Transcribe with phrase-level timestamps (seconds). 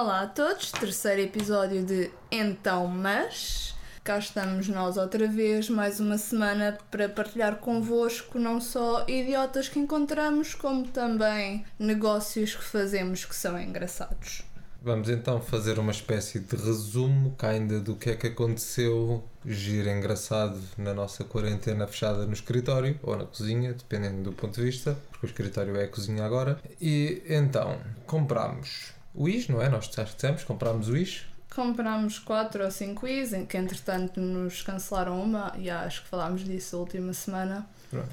[0.00, 3.74] Olá a todos, terceiro episódio de Então Mas.
[4.04, 9.80] Cá estamos nós outra vez, mais uma semana para partilhar convosco não só idiotas que
[9.80, 14.42] encontramos, como também negócios que fazemos que são engraçados.
[14.80, 20.60] Vamos então fazer uma espécie de resumo, ainda do que é que aconteceu, giro engraçado
[20.78, 25.26] na nossa quarentena fechada no escritório ou na cozinha, dependendo do ponto de vista, porque
[25.26, 26.56] o escritório é a cozinha agora.
[26.80, 29.68] E então, comprámos o IS, não é?
[29.68, 31.22] Nós já dissemos, comprámos o IS.
[31.52, 36.44] Comprámos 4 ou 5 Is, em que entretanto nos cancelaram uma, e acho que falámos
[36.44, 37.68] disso a última semana.
[37.90, 38.08] Pronto.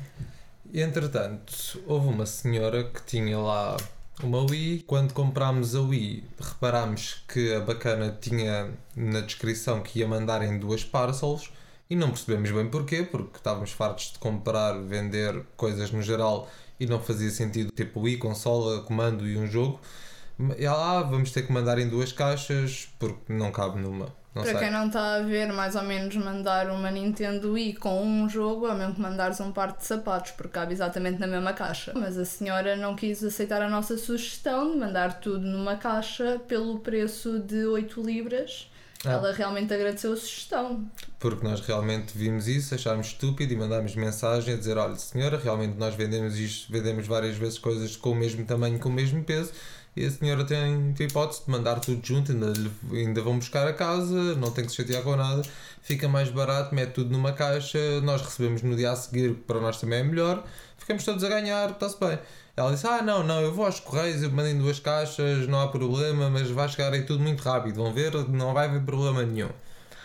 [0.74, 3.78] Entretanto, houve uma senhora que tinha lá
[4.24, 4.84] uma Wii.
[4.88, 10.58] Quando comprámos a Wii, reparámos que a bacana tinha na descrição que ia mandar em
[10.58, 11.52] duas parcels
[11.88, 16.88] e não percebemos bem porquê, porque estávamos fartos de comprar, vender coisas no geral e
[16.88, 19.80] não fazia sentido, tipo Wii, consola, comando e um jogo.
[20.70, 24.08] Ah, vamos ter que mandar em duas caixas porque não cabe numa.
[24.36, 24.60] Não Para sei.
[24.60, 28.68] quem não está a ver, mais ou menos mandar uma Nintendo Wii com um jogo
[28.68, 31.94] é mesmo que mandares um par de sapatos, porque cabe exatamente na mesma caixa.
[31.96, 36.80] Mas a senhora não quis aceitar a nossa sugestão de mandar tudo numa caixa pelo
[36.80, 38.70] preço de 8 libras.
[39.06, 39.14] Ah.
[39.14, 40.86] Ela realmente agradeceu a sugestão.
[41.18, 45.78] Porque nós realmente vimos isso, achámos estúpido e mandámos mensagem a dizer: olha, senhora, realmente
[45.78, 49.54] nós vendemos isto, vendemos várias vezes coisas com o mesmo tamanho, com o mesmo peso.
[49.96, 52.52] E a senhora tem, tem hipótese de mandar tudo junto, ainda,
[52.92, 55.42] ainda vão buscar a casa, não tem que se chatear com nada,
[55.82, 59.62] fica mais barato, mete tudo numa caixa, nós recebemos no dia a seguir, que para
[59.62, 60.44] nós também é melhor,
[60.78, 62.20] ficamos todos a ganhar, está-se bem.
[62.58, 65.62] Ela disse: Ah, não, não, eu vou aos correios, eu mando em duas caixas, não
[65.62, 69.24] há problema, mas vai chegar aí tudo muito rápido, vão ver, não vai haver problema
[69.24, 69.50] nenhum.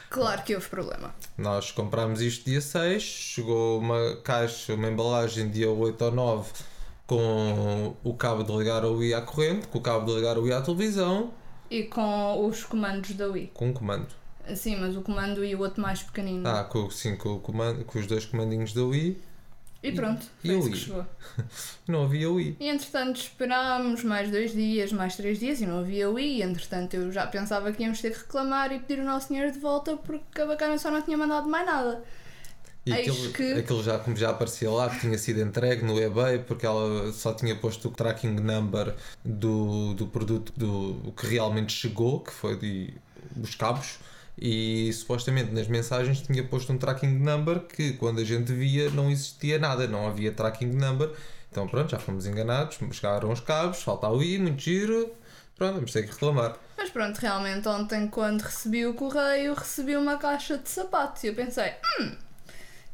[0.08, 1.14] Claro que houve problema.
[1.38, 6.50] Nós comprámos isto dia 6, chegou uma caixa, uma embalagem dia 8 ou 9
[7.10, 10.42] com o cabo de ligar o Wii à corrente, com o cabo de ligar o
[10.42, 11.32] Wii à televisão,
[11.68, 13.50] E com os comandos da Wii.
[13.52, 14.06] com um comando.
[14.54, 16.48] Sim, mas o comando e o outro mais pequenino.
[16.48, 19.20] Ah, com, sim, com, o comando, com os dois comandinhos da Wii,
[19.82, 20.76] e pronto, e foi a Wii?
[20.76, 21.06] chegou.
[21.88, 22.56] não havia Wii.
[22.60, 26.38] E entretanto esperámos mais dois dias, mais três dias e não havia Wii.
[26.38, 29.50] E, entretanto eu já pensava que íamos ter que reclamar e pedir o nosso dinheiro
[29.50, 32.04] de volta porque a bacana só não tinha mandado mais nada.
[32.86, 36.00] E Eis aquilo, que- aquilo já, como já aparecia lá, que tinha sido entregue no
[36.00, 41.72] eBay, porque ela só tinha posto o tracking number do, do produto do, que realmente
[41.72, 42.94] chegou, que foi de,
[43.42, 43.98] os cabos,
[44.38, 49.10] e supostamente nas mensagens tinha posto um tracking number que quando a gente via não
[49.10, 51.10] existia nada, não havia tracking number.
[51.50, 55.12] Então pronto, já fomos enganados, chegaram os cabos, falta o i, muito giro,
[55.56, 56.56] pronto, vamos ter que reclamar.
[56.78, 61.34] Mas pronto, realmente ontem quando recebi o correio recebi uma caixa de sapatos e eu
[61.34, 62.12] pensei, hum,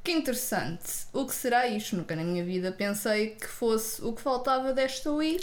[0.06, 1.96] que interessante, o que será isto?
[1.96, 5.40] Nunca na minha vida pensei que fosse o que faltava desta Wii,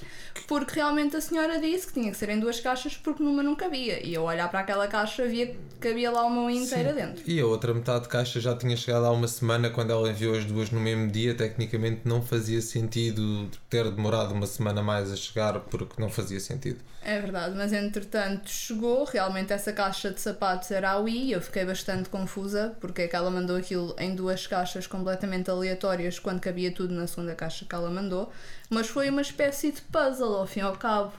[0.48, 3.58] porque realmente a senhora disse que tinha que ser em duas caixas porque numa não
[3.58, 4.02] cabia.
[4.02, 7.30] E eu olhar para aquela caixa via que cabia lá uma Wii inteira dentro.
[7.30, 10.34] E a outra metade de caixa já tinha chegado há uma semana quando ela enviou
[10.34, 11.36] as duas no mesmo dia.
[11.36, 16.80] Tecnicamente não fazia sentido ter demorado uma semana mais a chegar porque não fazia sentido.
[17.06, 21.66] É verdade, mas entretanto chegou, realmente essa caixa de sapatos era a Wii, eu fiquei
[21.66, 24.53] bastante confusa porque é que ela mandou aquilo em duas caixas
[24.88, 28.32] completamente aleatórias quando cabia tudo na segunda caixa que ela mandou,
[28.70, 31.14] mas foi uma espécie de puzzle ao fim e ao cabo.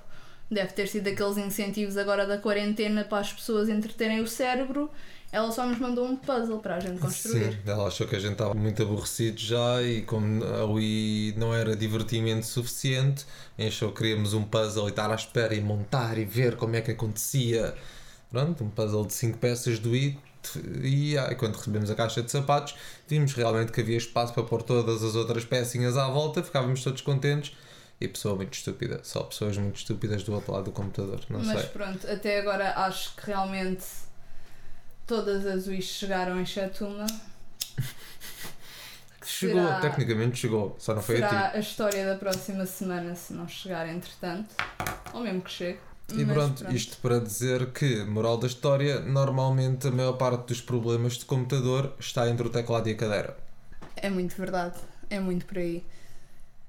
[0.51, 4.91] Deve ter sido aqueles incentivos agora da quarentena para as pessoas entreterem o cérebro.
[5.33, 7.53] Ela só nos mandou um puzzle para a gente construir.
[7.53, 11.53] Sim, ela achou que a gente estava muito aborrecido já e como a Wii não
[11.53, 13.27] era divertimento suficiente,
[13.59, 16.81] achou que queríamos um puzzle e estar à espera e montar e ver como é
[16.81, 17.75] que acontecia.
[18.31, 20.19] Pronto, um puzzle de 5 peças do Wii
[20.83, 22.75] e ah, quando recebemos a caixa de sapatos
[23.09, 27.01] vimos realmente que havia espaço para pôr todas as outras pecinhas à volta, ficávamos todos
[27.01, 27.57] contentes
[28.01, 31.61] e pessoa muito estúpida, só pessoas muito estúpidas do outro lado do computador, não Mas
[31.61, 31.69] sei.
[31.71, 33.85] pronto, até agora acho que realmente
[35.07, 37.07] todas as Wish chegaram, exceto uma.
[39.27, 41.29] Chegou, será- tecnicamente chegou, só não foi a ti.
[41.35, 44.55] Será a história da próxima semana se não chegar entretanto.
[45.15, 45.79] Ou mesmo que chegue.
[46.13, 50.61] E Mas pronto, isto para dizer que, moral da história, normalmente a maior parte dos
[50.61, 53.37] problemas de computador está entre o teclado e a cadeira.
[53.97, 54.79] É muito verdade.
[55.09, 55.85] É muito por aí.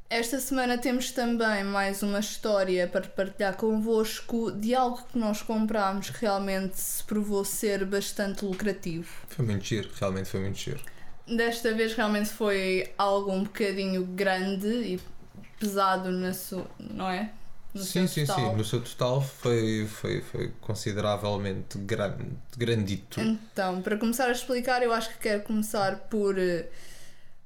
[0.10, 6.12] Esta semana temos também mais uma história para partilhar convosco de algo que nós comprámos
[6.12, 9.10] que realmente se provou ser bastante lucrativo.
[9.28, 10.80] Foi muito giro, realmente foi muito giro.
[11.28, 15.00] Desta vez realmente foi algo um bocadinho grande e
[15.60, 17.32] pesado na sua, não é?
[17.76, 18.52] No sim, seu sim, total.
[18.52, 18.56] sim.
[18.56, 22.26] No seu total foi, foi, foi consideravelmente grande,
[22.58, 23.20] grandito.
[23.20, 26.70] Então, para começar a explicar, eu acho que quero começar por eh,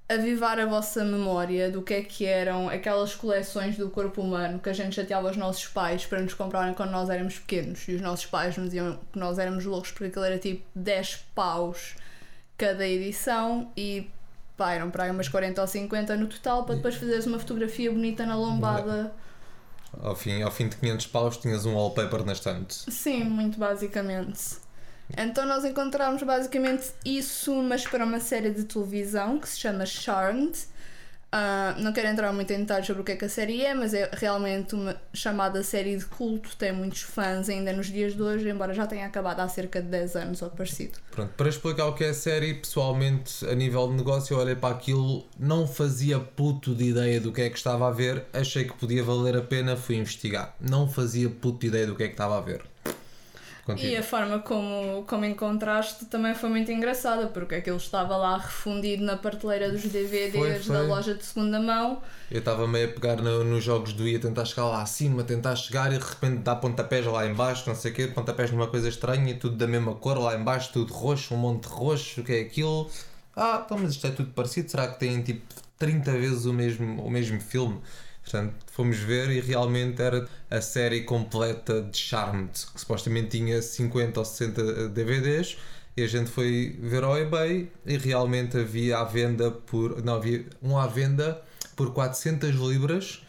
[0.08, 4.70] avivar a vossa memória do que é que eram aquelas coleções do corpo humano que
[4.70, 8.02] a gente chateava os nossos pais para nos comprarem quando nós éramos pequenos e os
[8.02, 11.96] nossos pais nos diziam que nós éramos loucos porque aquilo era tipo 10 paus
[12.56, 14.08] cada edição e
[14.56, 17.92] pá, eram para aí umas 40 ou 50 no total para depois fazeres uma fotografia
[17.92, 19.12] bonita na lombada.
[20.02, 22.92] Ao fim, ao fim de 500 paus tinhas um wallpaper na estante.
[22.92, 24.58] Sim, muito basicamente.
[25.18, 30.58] Então nós encontramos basicamente isso, mas para uma série de televisão que se chama Charmed.
[31.32, 33.76] Uh, não quero entrar muito em detalhes sobre o que é que a série é,
[33.76, 38.22] mas é realmente uma chamada série de culto, tem muitos fãs ainda nos dias de
[38.22, 40.98] hoje, embora já tenha acabado há cerca de 10 anos ou parecido.
[41.12, 44.56] Pronto, para explicar o que é a série, pessoalmente, a nível de negócio, eu olhei
[44.56, 48.64] para aquilo, não fazia puto de ideia do que é que estava a ver, achei
[48.64, 50.56] que podia valer a pena, fui investigar.
[50.60, 52.64] Não fazia puto de ideia do que é que estava a ver.
[53.78, 59.04] E a forma como, como encontraste também foi muito engraçada, porque aquilo estava lá refundido
[59.04, 60.76] na prateleira dos DVDs foi, foi.
[60.76, 62.02] da loja de segunda mão.
[62.32, 65.56] Eu estava meio a pegar no, nos jogos do ia tentar chegar lá acima, tentar
[65.56, 68.90] chegar e de repente dá pontapés lá embaixo, não sei o quê, pontapés numa coisa
[68.90, 72.34] estranha, tudo da mesma cor, lá embaixo tudo roxo, um monte de roxo, o que
[72.34, 72.90] é aquilo?
[73.36, 75.42] Ah, então mas isto é tudo parecido, será que tem tipo
[75.78, 77.80] 30 vezes o mesmo, o mesmo filme?
[78.30, 84.20] Portanto, fomos ver e realmente era a série completa de Charmed, que supostamente tinha 50
[84.20, 85.58] ou 60 DVDs.
[85.98, 90.04] E a gente foi ver ao eBay e realmente havia à venda por.
[90.04, 91.42] Não, havia um à venda
[91.76, 93.24] por 400 libras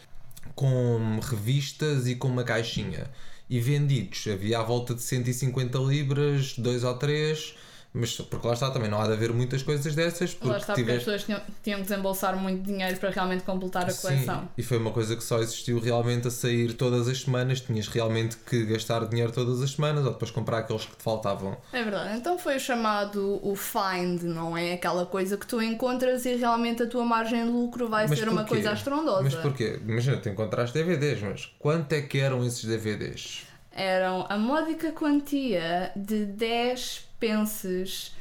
[0.54, 3.10] com revistas e com uma caixinha.
[3.48, 7.56] E vendidos havia à volta de 150 libras, dois ou três
[7.92, 10.32] mas porque lá está, também não há de haver muitas coisas dessas.
[10.32, 11.10] Porque lá está, porque tiveste...
[11.10, 14.40] as pessoas tinham, tinham que desembolsar muito dinheiro para realmente completar a coleção.
[14.42, 17.60] Sim, e foi uma coisa que só existiu realmente a sair todas as semanas.
[17.60, 21.56] Tinhas realmente que gastar dinheiro todas as semanas ou depois comprar aqueles que te faltavam.
[21.72, 24.74] É verdade, então foi o chamado o find, não é?
[24.74, 28.26] Aquela coisa que tu encontras e realmente a tua margem de lucro vai mas ser
[28.26, 28.40] porquê?
[28.40, 29.22] uma coisa astrondosa.
[29.22, 29.80] Mas porquê?
[29.84, 33.49] Imagina, tu encontraste DVDs, mas quanto é que eram esses DVDs?
[33.80, 38.14] Eram a módica quantia de 10 penses,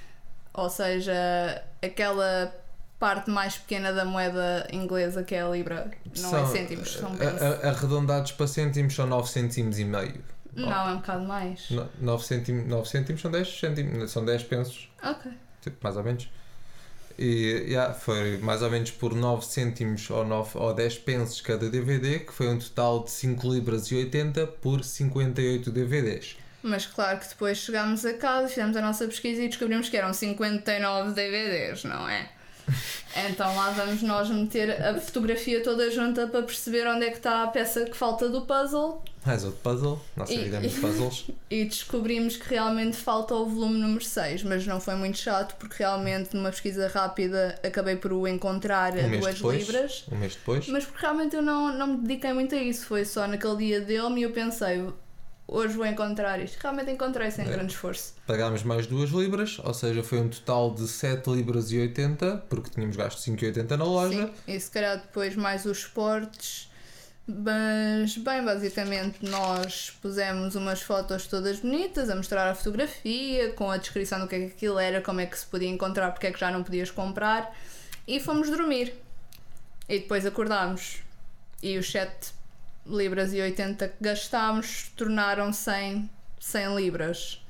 [0.53, 2.55] ou seja, aquela
[2.97, 6.93] parte mais pequena da moeda inglesa que é a libra, não é são, é cêntimos,
[6.93, 7.41] são pensos.
[7.65, 10.23] Arredondados para cêntimos são 9 cêntimos e meio.
[10.53, 11.67] Não, é um bocado mais.
[11.99, 14.89] 9 cêntimos, 9 cêntimos são 10 cêntimos, são 10 pensos.
[15.03, 15.29] Ok.
[15.61, 16.29] Tipo, mais ou menos.
[17.21, 21.69] E yeah, foi mais ou menos por 9 cêntimos ou, 9, ou 10 pensos cada
[21.69, 26.37] DVD, que foi um total de 5 libras e 80 por 58 DVDs.
[26.63, 30.13] Mas claro que depois chegámos a casa, fizemos a nossa pesquisa e descobrimos que eram
[30.13, 32.29] 59 DVDs, não é?
[33.29, 37.43] Então lá vamos nós meter a fotografia toda junta para perceber onde é que está
[37.43, 39.03] a peça que falta do puzzle.
[39.25, 41.25] Mais outro puzzle, nossa e, vida é de puzzles.
[41.49, 45.77] E descobrimos que realmente falta o volume número 6, mas não foi muito chato porque
[45.79, 50.05] realmente numa pesquisa rápida acabei por o encontrar um a duas depois, libras.
[50.11, 50.67] Um mês depois.
[50.67, 53.81] Mas porque realmente eu não, não me dediquei muito a isso, foi só naquele dia
[53.81, 54.85] dele e eu pensei,
[55.51, 56.57] hoje vou encontrar isto.
[56.61, 57.49] Realmente encontrei sem é.
[57.49, 58.13] grande esforço.
[58.25, 62.69] Pagámos mais 2 libras, ou seja, foi um total de 7 libras e 80, porque
[62.69, 64.27] tínhamos gasto 5,80 na loja.
[64.27, 66.69] Sim, e se calhar depois mais os esportes.
[67.31, 73.77] Mas, bem, basicamente nós pusemos umas fotos todas bonitas a mostrar a fotografia, com a
[73.77, 76.31] descrição do que é que aquilo era, como é que se podia encontrar, porque é
[76.31, 77.55] que já não podias comprar,
[78.07, 78.95] e fomos dormir.
[79.87, 81.03] E depois acordámos.
[81.61, 82.31] E os 7
[82.89, 87.45] libras e 80 que gastámos tornaram-se em 100 libras.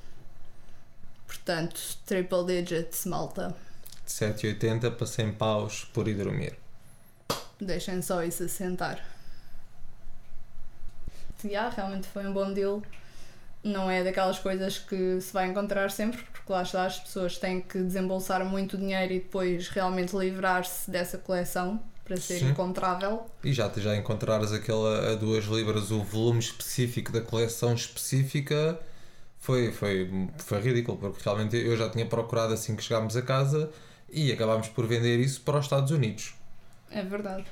[1.26, 3.54] Portanto, triple digits, malta.
[4.06, 6.58] 7,80 para 100 paus por ir dormir.
[7.60, 9.04] Deixem só isso assentar.
[11.44, 12.82] Yeah, realmente foi um bom deal.
[13.62, 17.60] Não é daquelas coisas que se vai encontrar sempre, porque lá está, as pessoas têm
[17.60, 21.80] que desembolsar muito dinheiro e depois realmente livrar-se dessa coleção
[22.10, 22.50] para ser Sim.
[22.50, 23.24] encontrável.
[23.44, 28.80] E já, já encontrares aquela a duas libras, o volume específico da coleção específica,
[29.38, 33.70] foi, foi, foi ridículo, porque realmente eu já tinha procurado assim que chegámos a casa
[34.08, 36.34] e acabámos por vender isso para os Estados Unidos.
[36.90, 37.46] É verdade.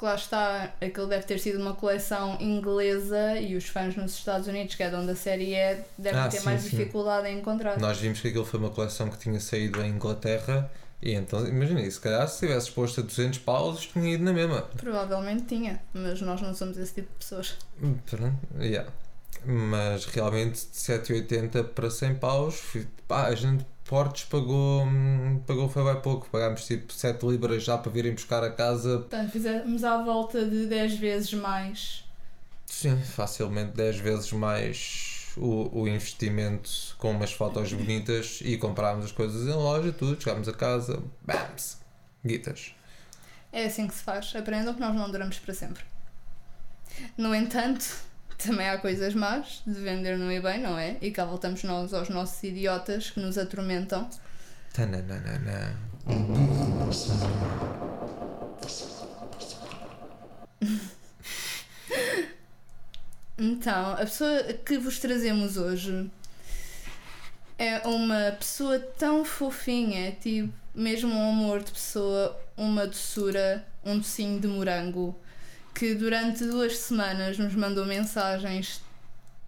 [0.00, 4.76] Lá está, aquilo deve ter sido uma coleção inglesa e os fãs nos Estados Unidos,
[4.76, 6.70] que é de onde a série é, devem ah, ter sim, mais sim.
[6.70, 7.76] dificuldade em encontrar.
[7.80, 11.88] Nós vimos que aquilo foi uma coleção que tinha saído em Inglaterra e então, imagina,
[11.88, 14.62] se calhar se tivesse exposto a 200 paus, tinha ido na mesma.
[14.76, 17.56] Provavelmente tinha, mas nós não somos esse tipo de pessoas.
[18.06, 18.90] Pronto, yeah.
[19.44, 22.62] Mas realmente de 7,80 para 100 paus,
[23.06, 24.86] pá, a gente Fortes pagou,
[25.46, 28.98] pagou foi bem pouco, pagámos tipo 7 libras já para virem buscar a casa.
[28.98, 32.04] Portanto, fizemos à volta de 10 vezes mais.
[32.66, 39.12] Sim, facilmente 10 vezes mais o, o investimento com umas fotos bonitas e comprámos as
[39.12, 41.78] coisas em loja, tudo, chegámos a casa, bams!
[42.24, 42.74] Guitas.
[43.52, 44.34] É assim que se faz.
[44.36, 45.82] Aprendam que nós não duramos para sempre.
[47.16, 47.86] No entanto,
[48.36, 50.96] também há coisas más de vender no eBay, não é?
[51.00, 54.08] E cá voltamos nós aos nossos idiotas que nos atormentam.
[54.72, 55.76] Tananana.
[63.40, 66.10] Então, a pessoa que vos trazemos hoje
[67.56, 74.40] é uma pessoa tão fofinha, tipo, mesmo um amor de pessoa, uma doçura, um docinho
[74.40, 75.16] de morango,
[75.72, 78.82] que durante duas semanas nos mandou mensagens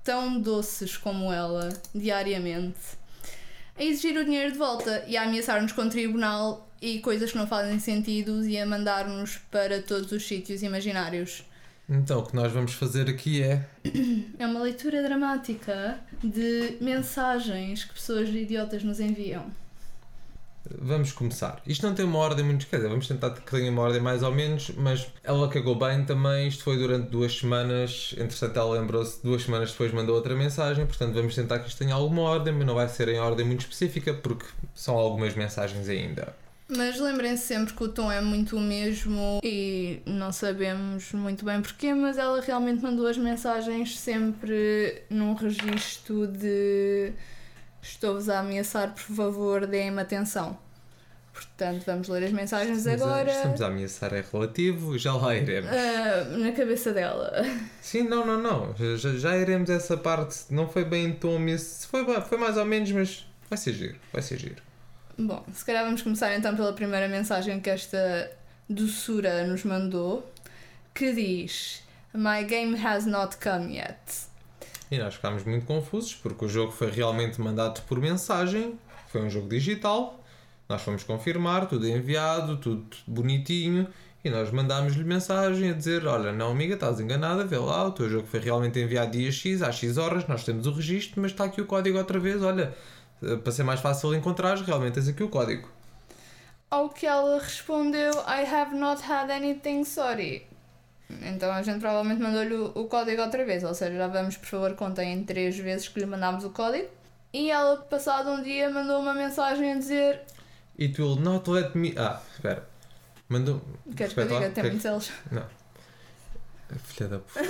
[0.04, 2.78] tão doces como ela, diariamente,
[3.76, 7.46] a exigir o dinheiro de volta e a ameaçar-nos com tribunal e coisas que não
[7.48, 11.42] fazem sentido e a mandar-nos para todos os sítios imaginários.
[11.90, 13.66] Então, o que nós vamos fazer aqui é.
[14.38, 19.50] É uma leitura dramática de mensagens que pessoas idiotas nos enviam.
[20.78, 21.60] Vamos começar.
[21.66, 22.66] Isto não tem uma ordem muito.
[22.68, 26.04] Quer dizer, vamos tentar que tenha uma ordem mais ou menos, mas ela cagou bem
[26.04, 26.46] também.
[26.46, 28.14] Isto foi durante duas semanas.
[28.16, 30.86] Entretanto, ela lembrou-se, duas semanas depois mandou outra mensagem.
[30.86, 33.62] Portanto, vamos tentar que isto tenha alguma ordem, mas não vai ser em ordem muito
[33.62, 36.34] específica, porque são algumas mensagens ainda.
[36.76, 41.60] Mas lembrem-se sempre que o tom é muito o mesmo e não sabemos muito bem
[41.60, 47.12] porquê, mas ela realmente mandou as mensagens sempre num registro de
[47.82, 50.56] estou-vos a ameaçar, por favor, deem-me atenção.
[51.32, 53.30] Portanto, vamos ler as mensagens Estamos a- agora.
[53.32, 55.70] estamos a ameaçar é relativo, já lá iremos.
[55.72, 57.32] ah, na cabeça dela.
[57.80, 58.74] Sim, não, não, não.
[58.96, 60.40] Já, já iremos a essa parte.
[60.50, 61.38] Não foi bem em tom,
[61.88, 64.62] foi, foi mais ou menos, mas vai ser giro, vai ser giro.
[65.22, 68.32] Bom, se calhar vamos começar então pela primeira mensagem que esta
[68.66, 70.26] doçura nos mandou,
[70.94, 71.82] que diz:
[72.14, 73.98] My game has not come yet.
[74.90, 79.28] E nós ficámos muito confusos porque o jogo foi realmente mandado por mensagem, foi um
[79.28, 80.18] jogo digital,
[80.66, 83.86] nós fomos confirmar, tudo enviado, tudo bonitinho,
[84.24, 88.08] e nós mandámos-lhe mensagem a dizer: Olha, não, amiga, estás enganada, vê lá, o teu
[88.08, 91.44] jogo foi realmente enviado dia X, às X horas, nós temos o registro, mas está
[91.44, 92.74] aqui o código outra vez, olha,
[93.42, 95.68] para ser mais fácil encontrar, realmente tens aqui o código.
[96.70, 100.46] Ao que ela respondeu: I have not had anything, sorry.
[101.22, 104.46] Então a gente provavelmente mandou-lhe o, o código outra vez, ou seja, já vamos, por
[104.46, 106.88] favor, contem três vezes que lhe mandámos o código.
[107.32, 110.22] E ela, passado um dia, mandou uma mensagem a dizer:
[110.78, 111.94] It will not let me.
[111.96, 112.68] Ah, espera.
[113.28, 113.60] Mandou.
[113.96, 114.50] Queres que eu diga?
[114.50, 115.12] Tem muitos eles.
[116.84, 117.40] Filha da puta.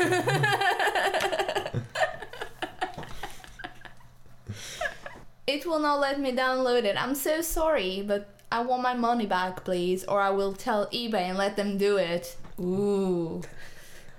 [5.52, 6.96] It will not let me download it.
[6.96, 11.30] I'm so sorry, but I want my money back, please, or I will tell eBay
[11.30, 12.36] and let them do it.
[12.58, 13.40] Uh,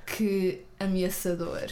[0.05, 1.69] que ameaçador.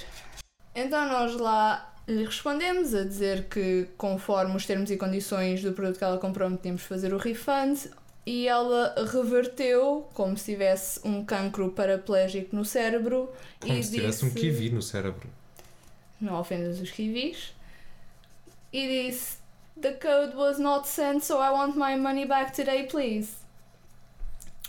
[0.76, 5.98] Então nós lá lhe respondemos a dizer que, conforme os termos e condições do produto
[5.98, 7.90] que ela comprou, de fazer o refund.
[8.26, 13.30] E ela reverteu, como se tivesse um cancro paraplégico no cérebro.
[13.60, 15.28] Como e se tivesse um disse- kiwi no cérebro.
[16.22, 17.54] não ofendas os kiwis.
[18.72, 19.39] E disse:
[19.82, 23.30] The code was not sent, so I want my money back today, please.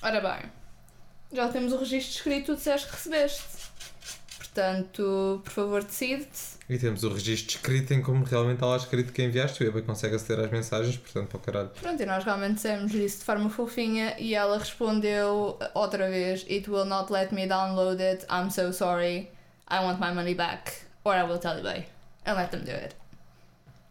[0.03, 0.51] Ora bem,
[1.33, 3.61] já temos o registro escrito, tu disseste que recebeste.
[4.39, 6.59] Portanto, por favor, decide-te.
[6.69, 9.63] E temos o registro escrito em como realmente está lá escrito que enviaste.
[9.63, 11.71] O eBay consegue aceder às mensagens, portanto, para o caralho.
[11.81, 16.71] Pronto, e nós realmente dissemos isso de forma fofinha e ela respondeu outra vez: It
[16.71, 18.25] will not let me download it.
[18.31, 19.29] I'm so sorry.
[19.69, 20.73] I want my money back.
[21.05, 21.87] Or I will tell eBay.
[22.25, 22.95] And let them do it.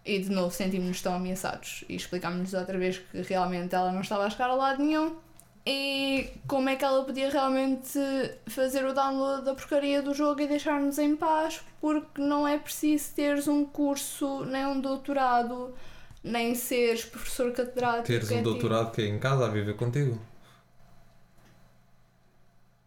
[0.09, 4.23] E de novo sentimos-nos tão ameaçados e explicámos-nos outra vez que realmente ela não estava
[4.25, 5.15] a chegar a lado nenhum.
[5.63, 7.99] E como é que ela podia realmente
[8.47, 11.61] fazer o download da porcaria do jogo e deixar-nos em paz?
[11.79, 15.75] Porque não é preciso teres um curso, nem um doutorado,
[16.23, 18.07] nem seres professor catedrático.
[18.07, 20.19] Teres é um tipo- doutorado que é em casa a viver contigo.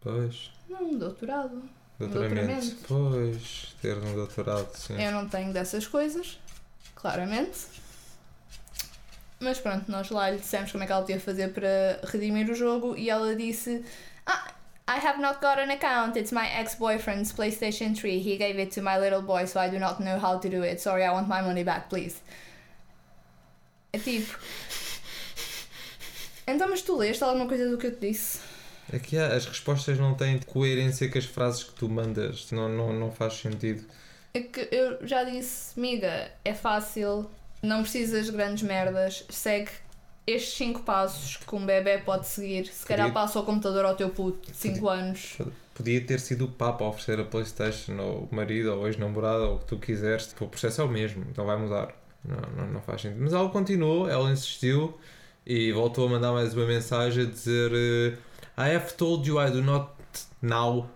[0.01, 0.51] Pois.
[0.67, 1.63] Não, um doutorado.
[1.97, 2.35] Doutoramento.
[2.35, 2.75] doutoramento.
[2.85, 3.75] Pois.
[3.81, 5.01] Ter um doutorado, sim.
[5.01, 6.37] Eu não tenho dessas coisas,
[7.03, 7.67] claramente.
[9.41, 12.55] Mas pronto, nós lá lhe dissemos como é que ela podia fazer para redimir o
[12.55, 13.83] jogo e ela disse:
[14.25, 14.53] Ah,
[14.87, 16.17] I have not got an account.
[16.17, 18.19] It's my ex-boyfriend's PlayStation 3.
[18.19, 20.63] He gave it to my little boy, so I do not know how to do
[20.63, 20.79] it.
[20.81, 22.21] Sorry, I want my money back, please.
[23.91, 24.39] É tipo.
[26.47, 28.39] Então, mas tu leste alguma coisa do que eu te disse?
[28.91, 32.51] É as respostas não têm coerência com as frases que tu mandas.
[32.51, 33.85] Não, não, não faz sentido.
[34.33, 37.29] É que eu já disse, miga, é fácil,
[37.61, 39.69] não precisas de grandes merdas, segue
[40.25, 42.65] estes 5 passos que um bebê pode seguir.
[42.65, 45.37] Se calhar Podia- passa o computador ao teu puto de 5 anos.
[45.75, 49.43] Podia ter sido o Papa a oferecer a Playstation, ou o marido, ou o ex-namorado,
[49.43, 50.27] ou o que tu quiseres.
[50.27, 51.89] Tipo, o processo é o mesmo, então vai mudar.
[52.23, 53.21] Não, não, não faz sentido.
[53.21, 54.97] Mas ela continuou, ela insistiu,
[55.45, 58.17] e voltou a mandar mais uma mensagem a dizer eh,
[58.57, 59.89] I have told you I do not
[60.41, 60.89] now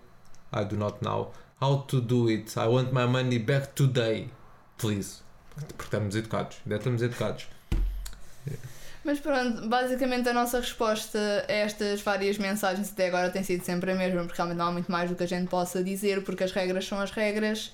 [0.53, 2.57] I do not know how to do it.
[2.57, 4.29] I want my money back today.
[4.77, 5.21] Please.
[5.55, 6.57] Porque estamos educados.
[6.65, 7.47] Ainda estamos educados.
[9.03, 13.91] Mas pronto, basicamente a nossa resposta a estas várias mensagens até agora tem sido sempre
[13.91, 16.43] a mesma, porque realmente não há muito mais do que a gente possa dizer, porque
[16.43, 17.71] as regras são as regras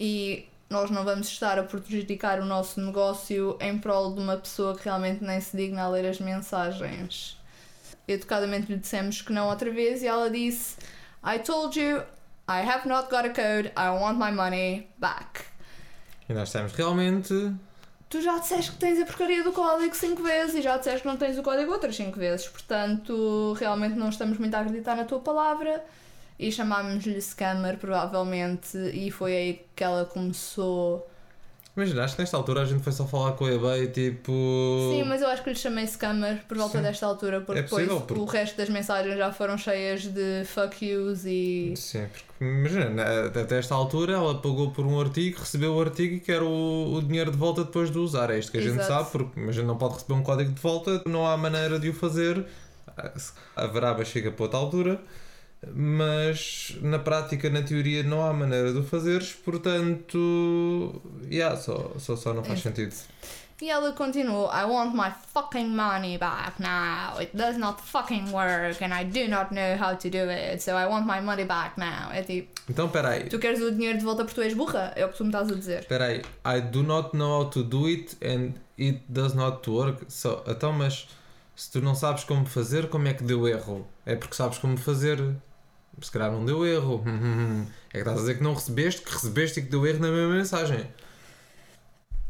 [0.00, 4.76] e nós não vamos estar a prejudicar o nosso negócio em prol de uma pessoa
[4.76, 7.38] que realmente nem se digna a ler as mensagens.
[8.08, 10.78] Educadamente lhe dissemos que não outra vez e ela disse:
[11.24, 12.02] I told you,
[12.48, 15.44] I have not got a code, I want my money back.
[16.28, 17.52] E nós estamos realmente.
[18.08, 21.06] Tu já disseste que tens a porcaria do código 5 vezes e já disseste que
[21.08, 25.04] não tens o código outras 5 vezes, portanto, realmente não estamos muito a acreditar na
[25.04, 25.82] tua palavra
[26.38, 31.08] e chamámos-lhe scammer, provavelmente, e foi aí que ela começou.
[31.74, 34.30] Imagina, acho que nesta altura a gente foi só falar com o eBay, tipo.
[34.92, 36.82] Sim, mas eu acho que lhe chamei scammer por volta Sim.
[36.84, 40.44] desta altura, porque É possível, depois porque- o resto das mensagens já foram cheias de
[40.44, 41.72] fuck yous e.
[41.74, 46.20] Sim, porque imagina, até esta altura ela pagou por um artigo, recebeu o artigo e
[46.20, 48.28] quer o, o dinheiro de volta depois de usar.
[48.28, 48.88] É isto que a gente Exato.
[48.88, 51.88] sabe, porque a gente não pode receber um código de volta, não há maneira de
[51.88, 52.44] o fazer.
[53.56, 55.00] A veraba chega para outra altura,
[55.74, 61.00] mas na prática, na teoria, não há maneira de o fazeres, portanto,
[61.30, 62.94] yeah, só, só, só não faz sentido.
[63.60, 67.16] E ela continuou: I want my fucking money back now.
[67.20, 70.72] It does not fucking work and I do not know how to do it, so
[70.72, 72.10] I want my money back now.
[72.12, 73.28] É tipo, Então, peraí.
[73.28, 74.92] tu queres o dinheiro de volta porque tu és burra?
[74.96, 75.78] É o que tu me estás a dizer.
[75.80, 80.06] Espera aí, I do not know how to do it and it does not work.
[80.08, 81.06] So, então, mas
[81.54, 83.86] se tu não sabes como fazer, como é que deu erro?
[84.04, 85.20] É porque sabes como fazer.
[86.00, 87.02] Se calhar não deu erro.
[87.90, 90.10] É que estás a dizer que não recebeste, que recebeste e que deu erro na
[90.10, 90.86] mesma mensagem.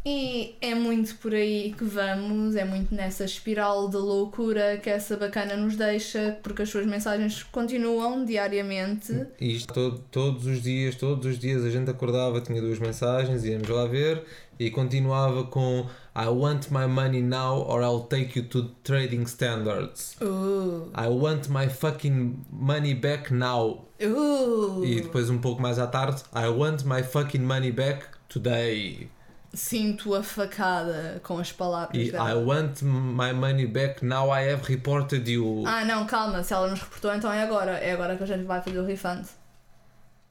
[0.04, 5.16] E é muito por aí que vamos, é muito nessa espiral de loucura que essa
[5.16, 9.12] bacana nos deixa, porque as suas mensagens continuam diariamente.
[9.40, 13.44] E isto to- todos os dias, todos os dias a gente acordava, tinha duas mensagens,
[13.44, 14.24] íamos lá ver
[14.66, 20.16] e continuava com I want my money now or I'll take you to trading standards.
[20.20, 23.86] Uh, I want my fucking money back now.
[24.00, 24.84] uh.
[24.84, 29.08] E depois um pouco mais à tarde, I want my fucking money back today.
[29.54, 32.34] Sinto a facada com as palavras E I dela.
[32.38, 35.64] want my money back now I have reported you.
[35.66, 37.72] Ah, não, calma, se ela nos reportou, então é agora.
[37.72, 39.26] É agora que a gente vai fazer o refund.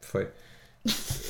[0.02, 0.28] Foi.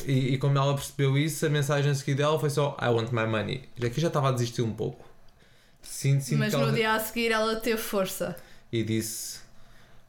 [0.05, 3.11] E, e como ela percebeu isso, a mensagem a seguir dela foi só I want
[3.11, 3.69] my money.
[3.83, 5.05] Aqui já estava a desistir um pouco.
[5.81, 6.67] Sinto, sinto Mas que ela...
[6.67, 8.35] no dia a seguir ela teve força.
[8.71, 9.39] E disse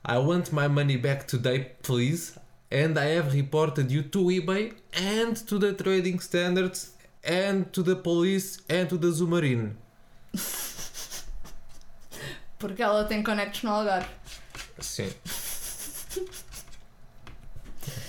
[0.07, 2.35] I want my money back today, please.
[2.71, 7.97] And I have reported you to eBay and to the trading standards and to the
[7.97, 9.77] police and to the Zumarine.
[12.59, 14.09] Porque ela tem connects no Algarve.
[14.81, 15.13] Sim.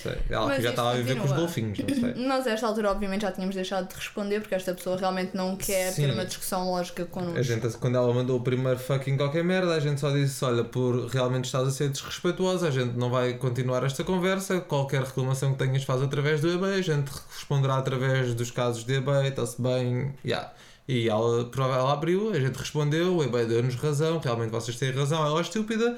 [0.04, 0.18] Sei.
[0.30, 2.14] Ela Mas já estava a viver com os golfinhos, não sei.
[2.28, 5.56] Nós, a esta altura, obviamente, já tínhamos deixado de responder porque esta pessoa realmente não
[5.56, 6.08] quer Sim.
[6.08, 7.40] ter uma discussão lógica connosco.
[7.40, 10.66] A gente, quando ela mandou o primeiro fucking qualquer merda, a gente só disse: Olha,
[10.66, 14.60] por realmente estás a ser desrespeituosa, a gente não vai continuar esta conversa.
[14.60, 16.80] Qualquer reclamação que tenhas, faz através do eBay.
[16.80, 20.14] A gente responderá através dos casos de eBay, está-se bem.
[20.26, 20.52] Yeah.
[20.86, 25.26] E ela, ela abriu, a gente respondeu, o eBay deu-nos razão, realmente vocês têm razão,
[25.26, 25.98] ela é estúpida.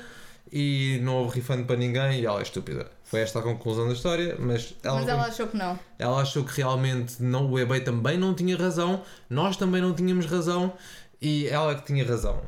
[0.51, 2.89] E não houve refund para ninguém e ela é estúpida.
[3.03, 5.79] Foi esta a conclusão da história, mas ela, Mas ela achou que não.
[5.99, 10.25] ela achou que realmente não, o eBay também não tinha razão, nós também não tínhamos
[10.27, 10.73] razão
[11.21, 12.41] e ela é que tinha razão.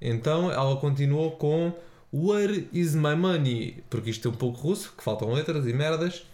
[0.00, 1.72] Então ela continuou com
[2.12, 3.82] Where is my money?
[3.88, 6.24] Porque isto é um pouco russo, que faltam letras e merdas.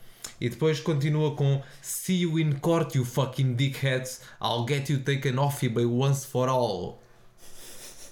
[0.41, 4.21] E depois continua com See you in court, you fucking dickheads.
[4.43, 6.99] I'll get you taken off eBay once for all.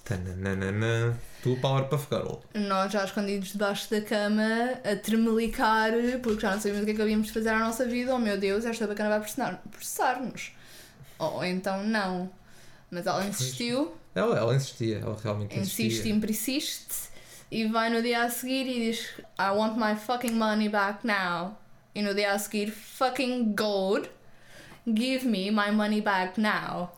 [0.05, 1.19] Tananana.
[1.41, 2.35] Tu, Powerpuff Girl.
[2.53, 4.43] Nós já escondidos debaixo da cama,
[4.83, 7.85] a tremelicar, porque já não sabíamos o que é que havíamos de fazer à nossa
[7.85, 8.13] vida.
[8.13, 10.51] Oh meu Deus, esta bacana vai processar- processar-nos.
[11.17, 12.29] Ou então não.
[12.91, 15.85] Mas ela insistiu, Ela, ela insistia, ela realmente insistia.
[15.87, 16.95] insiste e persiste,
[17.51, 18.99] e vai no dia a seguir e diz:
[19.39, 21.57] I want my fucking money back now.
[21.95, 24.09] E no dia a seguir, fucking gold,
[24.87, 26.91] give me my money back now.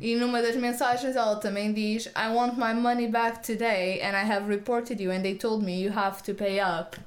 [0.00, 4.30] E numa das mensagens ela também diz: I want my money back today and I
[4.30, 6.98] have reported you and they told me you have to pay up.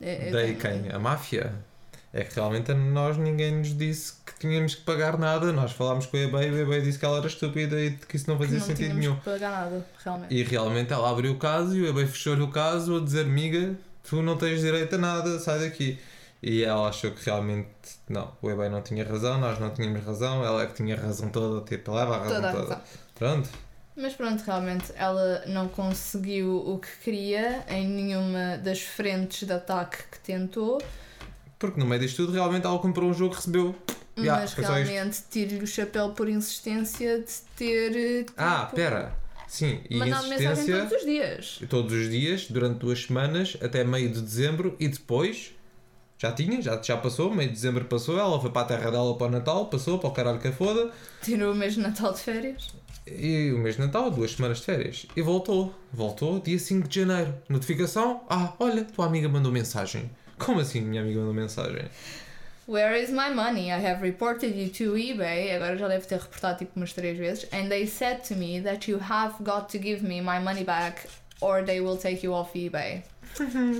[0.00, 0.90] É- é- Daí quem?
[0.92, 1.52] A máfia?
[2.14, 5.50] É que realmente a nós ninguém nos disse que tínhamos que pagar nada.
[5.50, 8.16] Nós falámos com o eBay e o eBay disse que ela era estúpida e que
[8.16, 9.16] isso não fazia não sentido nenhum.
[9.16, 10.34] que pagar nada, realmente.
[10.34, 13.74] E realmente ela abriu o caso e o eBay fechou-lhe o caso a dizer: Amiga,
[14.04, 15.98] tu não tens direito a nada, sai daqui.
[16.42, 17.68] E ela achou que realmente
[18.08, 21.28] não, o eBay não tinha razão, nós não tínhamos razão, ela é que tinha razão
[21.28, 22.62] toda, tipo, leva a razão Toda toda.
[22.74, 22.80] razão.
[23.14, 23.48] Pronto.
[23.94, 29.98] Mas pronto, realmente ela não conseguiu o que queria em nenhuma das frentes de ataque
[30.10, 30.82] que tentou,
[31.58, 33.74] Porque no meio disto tudo, realmente ela comprou um jogo que recebeu.
[34.16, 34.60] Mas isto.
[34.62, 38.24] realmente tiro-lhe o chapéu por insistência de ter.
[38.24, 39.14] tipo, Ah, pera.
[39.46, 41.60] Sim, e mensagem insistência todos os dias.
[41.70, 45.52] todos os dias, durante duas semanas, até meio de dezembro, e depois
[46.22, 49.16] já tinha, já, já passou, meio de dezembro passou, ela foi para a terra dela
[49.18, 50.88] para o Natal, passou para o caralho que a foda,
[51.20, 52.68] Tirou o mês de Natal de férias.
[53.04, 57.00] e o mês de Natal, duas semanas de férias, e voltou, voltou dia 5 de
[57.00, 57.34] janeiro.
[57.48, 60.08] Notificação: Ah, olha, tua amiga mandou mensagem.
[60.38, 61.86] Como assim, minha amiga mandou mensagem?
[62.68, 63.70] Where is my money?
[63.70, 65.52] I have reported you to eBay.
[65.56, 67.48] Agora já deve ter reportado tipo umas três vezes.
[67.52, 71.08] And they said to me that you have got to give me my money back
[71.40, 73.02] or they will take you off eBay.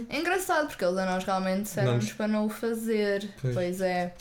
[0.09, 3.29] É engraçado porque eles a nós realmente Não- para não o fazer.
[3.41, 3.55] Pois.
[3.55, 4.15] Pois, é.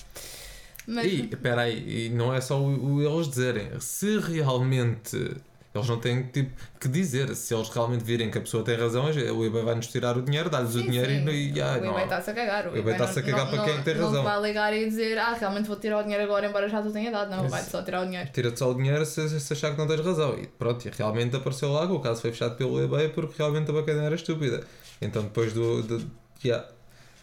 [0.88, 5.36] Mas E, espera aí, e não é só o, o eles dizerem, se realmente
[5.74, 9.06] eles não têm tipo, que dizer, se eles realmente virem que a pessoa tem razão,
[9.06, 11.30] o eBay vai-nos tirar o dinheiro, dá-lhes o dinheiro sim.
[11.30, 11.91] e, e ah, o não.
[11.91, 12.67] eBay está-se a cagar.
[12.67, 14.12] O eBay está-se a cagar para quem é que tem razão.
[14.12, 16.91] Não vai ligar e dizer, ah, realmente vou tirar o dinheiro agora, embora já tu
[16.91, 17.32] tenha dado.
[17.32, 17.50] Não, Isso.
[17.50, 18.30] vai só tirar o dinheiro.
[18.34, 20.38] Tira-te só o dinheiro se, se achar que não tens razão.
[20.38, 23.74] E pronto, e realmente apareceu lá o caso foi fechado pelo eBay porque realmente a
[23.74, 24.65] bacana era estúpida.
[25.02, 25.82] Então depois do.
[25.84, 26.12] do
[26.44, 26.68] yeah,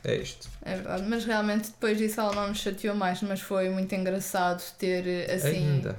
[0.05, 0.49] é isto.
[0.62, 1.05] É verdade.
[1.09, 5.75] Mas realmente depois disso ela não nos chateou mais, mas foi muito engraçado ter assim.
[5.75, 5.97] Ainda.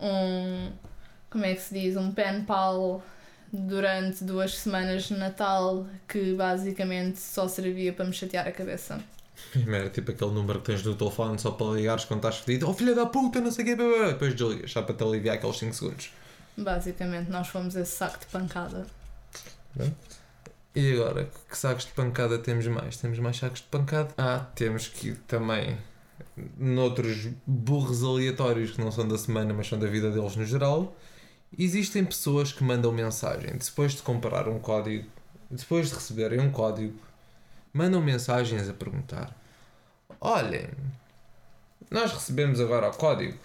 [0.00, 0.72] um.
[1.30, 1.96] Como é que se diz?
[1.96, 3.02] Um pen pal
[3.52, 8.98] durante duas semanas de Natal que basicamente só servia para me chatear a cabeça.
[9.66, 12.68] Era tipo aquele número que tens no telefone só para ligares quando estás fedido.
[12.68, 13.76] Oh filha da puta, não sei o quê.
[13.76, 14.08] blá.
[14.08, 16.10] Depois desligas, só para te aliviar aqueles 5 segundos.
[16.56, 18.86] Basicamente, nós fomos esse saco de pancada.
[20.74, 22.96] E agora, que sacos de pancada temos mais?
[22.96, 24.14] Temos mais sacos de pancada?
[24.16, 25.76] Ah, temos que também,
[26.56, 30.96] noutros burros aleatórios que não são da semana, mas são da vida deles no geral,
[31.58, 35.06] existem pessoas que mandam mensagem depois de comprar um código,
[35.50, 36.98] depois de receberem um código,
[37.72, 39.36] mandam mensagens a perguntar:
[40.20, 40.68] Olhem,
[41.90, 43.36] nós recebemos agora o código,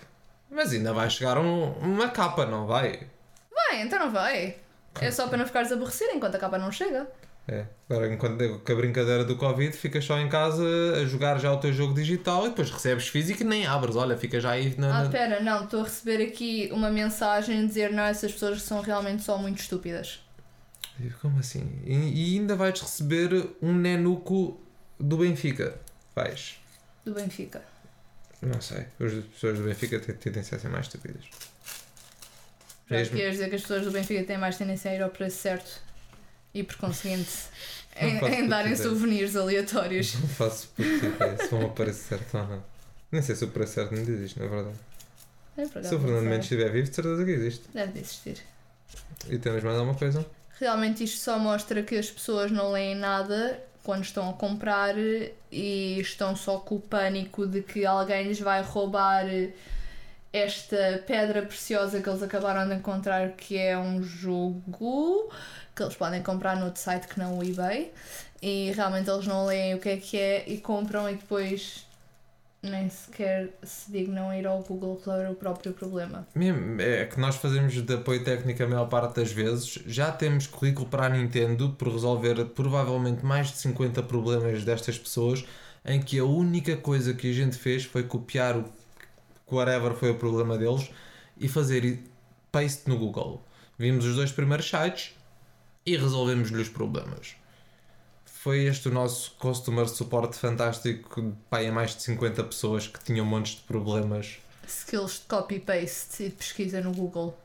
[0.49, 3.05] mas ainda vai chegar um- uma capa, não vai?
[3.53, 4.55] Vai, então não vai.
[5.01, 7.07] É só para não ficares aborrecido enquanto a capa não chega.
[7.49, 10.61] É, agora enquanto com a brincadeira do Covid ficas só em casa
[11.01, 14.17] a jogar já o teu jogo digital e depois recebes físico e nem abres, olha,
[14.17, 14.99] fica já aí na.
[14.99, 18.61] Ah, na- pera, não, estou a receber aqui uma mensagem a dizer não, essas pessoas
[18.61, 20.19] são realmente só muito estúpidas.
[21.21, 21.79] Como assim?
[21.85, 24.59] E, e ainda vais receber um nenuco
[24.99, 25.79] do Benfica.
[26.15, 26.57] Vais.
[27.05, 27.61] Do Benfica.
[28.41, 28.87] Não sei.
[28.99, 31.23] As pessoas do Benfica tendência a ser mais estúpidas.
[32.87, 35.81] Queres dizer que as pessoas do Benfica têm mais tendência a ir ao preço certo
[36.53, 37.29] e por conseguinte
[37.99, 40.15] em, em darem souvenirs aleatórios.
[40.15, 42.63] Não faço ideia se vão ao preço certo ou não.
[43.11, 44.77] Nem sei se o preço certo não existe, na verdade.
[45.57, 47.65] É, por acaso, Se o Fernando Mendes estiver vivo, de certeza que existe.
[47.73, 48.37] Deve de existir.
[49.29, 50.25] E temos mais alguma coisa?
[50.59, 55.99] Realmente isto só mostra que as pessoas não leem nada quando estão a comprar e
[55.99, 59.25] estão só com o pânico de que alguém lhes vai roubar
[60.37, 65.29] esta pedra preciosa que eles acabaram de encontrar que é um jogo
[65.75, 67.91] que eles podem comprar noutro site que não o eBay
[68.41, 71.87] e realmente eles não leem o que é que é e compram e depois
[72.61, 76.27] nem sequer se dignam ir ao Google resolver o próprio problema.
[76.79, 79.79] É que nós fazemos de apoio técnico a maior parte das vezes.
[79.85, 85.45] Já temos currículo para a Nintendo por resolver provavelmente mais de 50 problemas destas pessoas,
[85.85, 88.65] em que a única coisa que a gente fez foi copiar o
[89.51, 90.89] whatever foi o problema deles
[91.37, 92.03] e fazer
[92.51, 93.43] paste no Google.
[93.77, 95.13] Vimos os dois primeiros sites
[95.85, 97.35] e resolvemos-lhe os problemas.
[98.25, 103.25] Foi este o nosso customer support fantástico, pá, é mais de 50 pessoas que tinham
[103.25, 104.37] montes de problemas.
[104.67, 107.37] skills de copy-paste e de pesquisa no Google.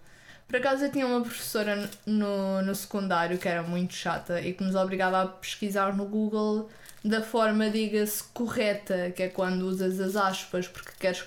[0.46, 4.62] Por acaso eu tinha uma professora no, no secundário que era muito chata e que
[4.62, 6.68] nos obrigava a pesquisar no Google
[7.04, 11.24] da forma, diga-se, correta, que é quando usas as aspas porque queres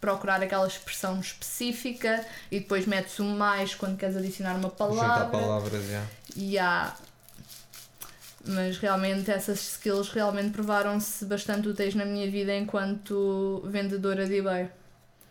[0.00, 5.26] procurar aquela expressão específica e depois metes um mais quando queres adicionar uma Juntar palavra.
[5.26, 6.04] palavras, já.
[6.34, 6.94] E há.
[8.46, 14.68] Mas realmente essas skills realmente provaram-se bastante úteis na minha vida enquanto vendedora de eBay.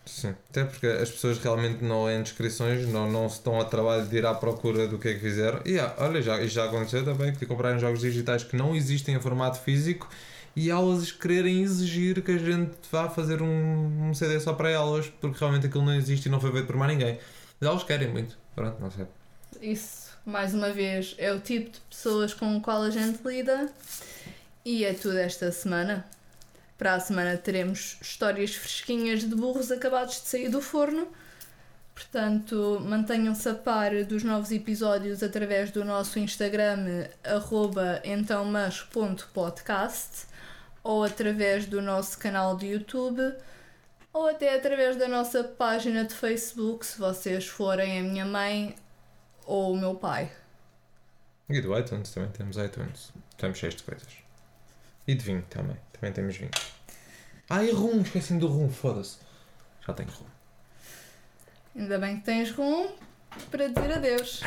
[0.05, 4.08] Sim, até porque as pessoas realmente não leem descrições, não, não se estão a trabalho
[4.08, 5.62] de ir à procura do que é que fizeram.
[5.65, 9.19] E ah, olha, já, já aconteceu também, que comprarem jogos digitais que não existem em
[9.19, 10.10] formato físico
[10.60, 15.08] e elas quererem exigir que a gente vá fazer um, um CD só para elas,
[15.08, 17.17] porque realmente aquilo não existe e não foi feito por mais ninguém.
[17.62, 18.38] Mas elas querem muito.
[18.54, 19.08] Pronto, não sei.
[19.62, 23.72] Isso, mais uma vez, é o tipo de pessoas com o qual a gente lida.
[24.65, 26.06] E é tudo esta semana.
[26.78, 31.08] Para a semana teremos histórias fresquinhas de burros acabados de sair do forno.
[31.95, 40.28] Portanto, mantenham-se a par dos novos episódios através do nosso Instagram, arroba entãomas.podcast,
[40.84, 43.22] ou através do nosso canal de YouTube,
[44.13, 48.76] ou até através da nossa página de Facebook, se vocês forem a minha mãe
[49.46, 50.32] ou o meu pai.
[51.50, 53.12] E do iTunes também temos iTunes.
[53.32, 54.08] Estamos cheios de coisas.
[55.08, 55.78] E de vinho também.
[55.94, 56.52] Também temos vinho.
[57.50, 59.18] Ah, e rum, esqueci-me do rum, foda-se.
[59.86, 60.26] Já tenho rum.
[61.76, 62.92] Ainda bem que tens rum
[63.50, 64.42] para dizer adeus.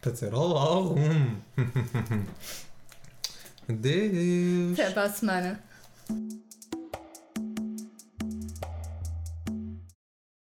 [0.00, 1.40] Para dizer olá, rum.
[3.68, 4.78] Adeus.
[4.78, 5.60] Até para a semana.